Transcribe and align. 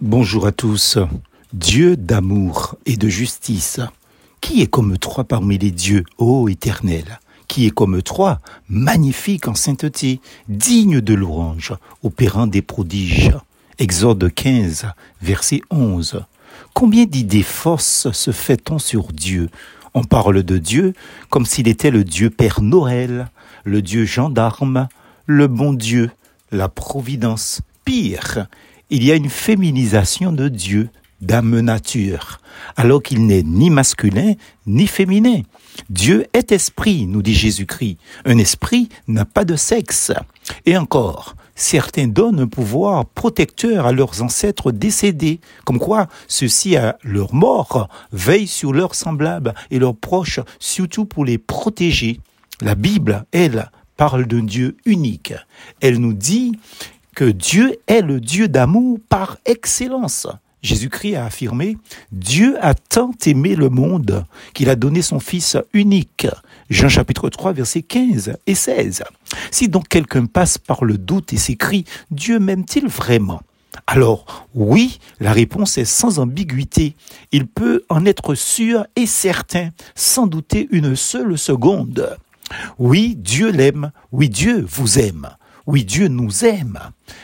Bonjour 0.00 0.46
à 0.46 0.52
tous. 0.52 0.96
Dieu 1.52 1.96
d'amour 1.96 2.76
et 2.86 2.96
de 2.96 3.08
justice. 3.08 3.80
Qui 4.40 4.62
est 4.62 4.68
comme 4.68 4.96
toi 4.96 5.24
parmi 5.24 5.58
les 5.58 5.72
dieux, 5.72 6.04
ô 6.18 6.48
éternel? 6.48 7.18
Qui 7.48 7.66
est 7.66 7.72
comme 7.72 8.00
toi, 8.00 8.38
magnifique 8.68 9.48
en 9.48 9.56
sainteté, 9.56 10.20
digne 10.48 11.00
de 11.00 11.14
louange, 11.14 11.74
opérant 12.04 12.46
des 12.46 12.62
prodiges? 12.62 13.32
Exode 13.80 14.32
15, 14.32 14.86
verset 15.20 15.62
11. 15.70 16.22
Combien 16.74 17.04
d'idées 17.04 17.42
fausses 17.42 18.06
se 18.12 18.30
fait-on 18.30 18.78
sur 18.78 19.12
Dieu? 19.12 19.50
On 19.94 20.04
parle 20.04 20.44
de 20.44 20.58
Dieu 20.58 20.92
comme 21.28 21.44
s'il 21.44 21.66
était 21.66 21.90
le 21.90 22.04
Dieu 22.04 22.30
Père 22.30 22.62
Noël, 22.62 23.28
le 23.64 23.82
Dieu 23.82 24.04
gendarme, 24.04 24.86
le 25.26 25.48
bon 25.48 25.72
Dieu, 25.72 26.12
la 26.52 26.68
providence. 26.68 27.62
Pire, 27.84 28.46
il 28.90 29.04
y 29.04 29.12
a 29.12 29.16
une 29.16 29.28
féminisation 29.28 30.32
de 30.32 30.48
Dieu, 30.48 30.88
d'âme 31.20 31.60
nature, 31.60 32.40
alors 32.76 33.02
qu'il 33.02 33.26
n'est 33.26 33.42
ni 33.42 33.70
masculin 33.70 34.34
ni 34.66 34.86
féminin. 34.86 35.42
Dieu 35.90 36.26
est 36.32 36.52
esprit, 36.52 37.06
nous 37.06 37.22
dit 37.22 37.34
Jésus-Christ. 37.34 37.98
Un 38.24 38.38
esprit 38.38 38.88
n'a 39.06 39.24
pas 39.24 39.44
de 39.44 39.56
sexe. 39.56 40.12
Et 40.64 40.76
encore, 40.76 41.36
certains 41.54 42.06
donnent 42.06 42.40
un 42.40 42.46
pouvoir 42.46 43.04
protecteur 43.04 43.86
à 43.86 43.92
leurs 43.92 44.22
ancêtres 44.22 44.72
décédés, 44.72 45.40
comme 45.64 45.78
quoi 45.78 46.08
ceux-ci, 46.26 46.76
à 46.76 46.98
leur 47.02 47.34
mort, 47.34 47.88
veillent 48.12 48.46
sur 48.46 48.72
leurs 48.72 48.94
semblables 48.94 49.54
et 49.70 49.78
leurs 49.78 49.96
proches, 49.96 50.40
surtout 50.58 51.04
pour 51.04 51.24
les 51.24 51.38
protéger. 51.38 52.20
La 52.60 52.74
Bible, 52.74 53.24
elle, 53.32 53.70
parle 53.96 54.26
d'un 54.26 54.44
Dieu 54.44 54.76
unique. 54.84 55.34
Elle 55.80 55.98
nous 55.98 56.14
dit 56.14 56.52
Dieu 57.24 57.76
est 57.86 58.02
le 58.02 58.20
Dieu 58.20 58.48
d'amour 58.48 58.98
par 59.08 59.38
excellence. 59.44 60.26
Jésus-Christ 60.62 61.14
a 61.14 61.26
affirmé, 61.26 61.76
Dieu 62.10 62.56
a 62.60 62.74
tant 62.74 63.12
aimé 63.26 63.54
le 63.54 63.68
monde 63.68 64.24
qu'il 64.54 64.70
a 64.70 64.76
donné 64.76 65.02
son 65.02 65.20
Fils 65.20 65.56
unique. 65.72 66.26
Jean 66.68 66.88
chapitre 66.88 67.28
3 67.28 67.52
versets 67.52 67.82
15 67.82 68.36
et 68.46 68.54
16. 68.54 69.04
Si 69.50 69.68
donc 69.68 69.88
quelqu'un 69.88 70.26
passe 70.26 70.58
par 70.58 70.84
le 70.84 70.98
doute 70.98 71.32
et 71.32 71.36
s'écrit, 71.38 71.84
Dieu 72.10 72.40
m'aime-t-il 72.40 72.88
vraiment? 72.88 73.40
Alors 73.86 74.46
oui, 74.54 74.98
la 75.20 75.32
réponse 75.32 75.78
est 75.78 75.84
sans 75.84 76.18
ambiguïté. 76.18 76.96
Il 77.30 77.46
peut 77.46 77.84
en 77.88 78.04
être 78.04 78.34
sûr 78.34 78.86
et 78.96 79.06
certain, 79.06 79.70
sans 79.94 80.26
douter 80.26 80.68
une 80.72 80.96
seule 80.96 81.38
seconde. 81.38 82.16
Oui, 82.78 83.14
Dieu 83.16 83.50
l'aime, 83.50 83.92
oui, 84.10 84.28
Dieu 84.28 84.66
vous 84.68 84.98
aime. 84.98 85.28
Oui, 85.68 85.84
Dieu 85.84 86.08
nous 86.08 86.46
aime. 86.46 86.78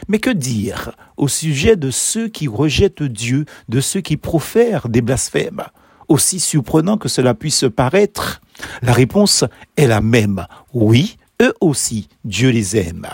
Mais 0.06 0.18
que 0.18 0.28
dire 0.28 0.92
au 1.16 1.28
sujet 1.28 1.76
de 1.76 1.90
ceux 1.90 2.28
qui 2.28 2.46
rejettent 2.46 3.02
Dieu, 3.02 3.46
de 3.70 3.80
ceux 3.80 4.02
qui 4.02 4.18
profèrent 4.18 4.90
des 4.90 5.00
blasphèmes? 5.00 5.62
Aussi 6.08 6.38
surprenant 6.40 6.98
que 6.98 7.08
cela 7.08 7.32
puisse 7.32 7.64
paraître, 7.74 8.42
la 8.82 8.92
réponse 8.92 9.44
est 9.78 9.86
la 9.86 10.02
même. 10.02 10.46
Oui, 10.74 11.16
eux 11.40 11.54
aussi, 11.62 12.10
Dieu 12.26 12.50
les 12.50 12.76
aime. 12.76 13.08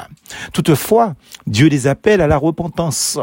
Toutefois, 0.52 1.14
Dieu 1.46 1.68
les 1.68 1.86
appelle 1.86 2.22
à 2.22 2.26
la 2.26 2.36
repentance, 2.36 3.16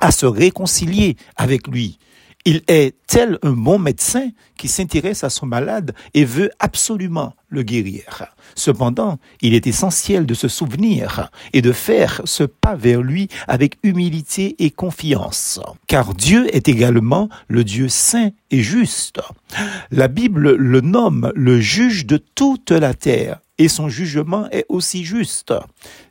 à 0.00 0.10
se 0.10 0.26
réconcilier 0.26 1.16
avec 1.36 1.66
lui. 1.66 1.98
Il 2.44 2.62
est 2.66 2.96
tel 3.06 3.38
un 3.42 3.52
bon 3.52 3.78
médecin 3.78 4.30
qui 4.56 4.66
s'intéresse 4.66 5.22
à 5.22 5.30
son 5.30 5.46
malade 5.46 5.94
et 6.12 6.24
veut 6.24 6.50
absolument 6.58 7.34
le 7.48 7.62
guérir. 7.62 8.26
Cependant, 8.56 9.18
il 9.42 9.54
est 9.54 9.68
essentiel 9.68 10.26
de 10.26 10.34
se 10.34 10.48
souvenir 10.48 11.30
et 11.52 11.62
de 11.62 11.70
faire 11.70 12.20
ce 12.24 12.42
pas 12.42 12.74
vers 12.74 13.00
lui 13.00 13.28
avec 13.46 13.76
humilité 13.84 14.56
et 14.58 14.70
confiance. 14.70 15.60
Car 15.86 16.14
Dieu 16.14 16.52
est 16.52 16.68
également 16.68 17.28
le 17.46 17.62
Dieu 17.62 17.88
saint 17.88 18.30
et 18.50 18.62
juste. 18.62 19.20
La 19.92 20.08
Bible 20.08 20.56
le 20.56 20.80
nomme 20.80 21.30
le 21.36 21.60
juge 21.60 22.06
de 22.06 22.16
toute 22.16 22.72
la 22.72 22.94
terre 22.94 23.38
et 23.58 23.68
son 23.68 23.88
jugement 23.88 24.48
est 24.50 24.66
aussi 24.68 25.04
juste. 25.04 25.54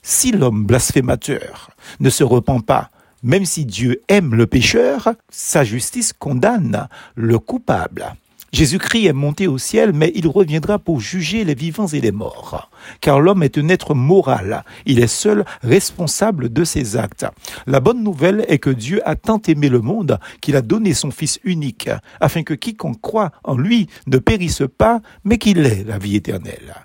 Si 0.01 0.31
l'homme 0.31 0.65
blasphémateur 0.65 1.71
ne 1.99 2.09
se 2.09 2.23
repent 2.23 2.61
pas, 2.65 2.89
même 3.23 3.45
si 3.45 3.65
Dieu 3.65 4.01
aime 4.07 4.35
le 4.35 4.47
pécheur, 4.47 5.13
sa 5.29 5.63
justice 5.63 6.13
condamne 6.13 6.87
le 7.15 7.39
coupable. 7.39 8.15
Jésus-Christ 8.51 9.05
est 9.05 9.13
monté 9.13 9.47
au 9.47 9.57
ciel, 9.57 9.93
mais 9.93 10.11
il 10.13 10.27
reviendra 10.27 10.77
pour 10.77 10.99
juger 10.99 11.45
les 11.45 11.55
vivants 11.55 11.87
et 11.87 12.01
les 12.01 12.11
morts. 12.11 12.69
Car 12.99 13.21
l'homme 13.21 13.43
est 13.43 13.57
un 13.57 13.69
être 13.69 13.95
moral. 13.95 14.65
Il 14.85 14.99
est 14.99 15.07
seul 15.07 15.45
responsable 15.63 16.51
de 16.51 16.65
ses 16.65 16.97
actes. 16.97 17.25
La 17.65 17.79
bonne 17.79 18.03
nouvelle 18.03 18.43
est 18.49 18.59
que 18.59 18.69
Dieu 18.69 19.01
a 19.07 19.15
tant 19.15 19.41
aimé 19.47 19.69
le 19.69 19.79
monde 19.79 20.19
qu'il 20.41 20.57
a 20.57 20.61
donné 20.61 20.93
son 20.93 21.11
Fils 21.11 21.39
unique, 21.45 21.89
afin 22.19 22.43
que 22.43 22.53
quiconque 22.53 22.99
croit 22.99 23.31
en 23.45 23.55
lui 23.55 23.87
ne 24.07 24.17
périsse 24.17 24.63
pas, 24.77 24.99
mais 25.23 25.37
qu'il 25.37 25.65
ait 25.65 25.85
la 25.85 25.97
vie 25.97 26.17
éternelle. 26.17 26.75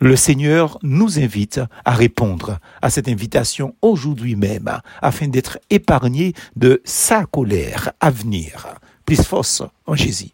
Le 0.00 0.14
Seigneur 0.14 0.78
nous 0.82 1.18
invite 1.18 1.60
à 1.84 1.92
répondre 1.92 2.60
à 2.82 2.88
cette 2.88 3.08
invitation 3.08 3.74
aujourd'hui 3.82 4.36
même, 4.36 4.70
afin 5.02 5.26
d'être 5.26 5.58
épargné 5.70 6.34
de 6.54 6.80
sa 6.84 7.24
colère 7.24 7.92
à 8.00 8.10
venir. 8.10 8.68
Plus 9.04 9.22
force 9.22 9.62
en 9.86 9.96
Jésus. 9.96 10.26